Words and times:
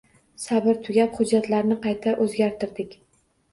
Sabr 0.45 0.79
tugab, 0.87 1.13
hujjatlarni 1.19 1.79
qayta 1.85 2.17
oʻzgartirdik. 2.27 3.01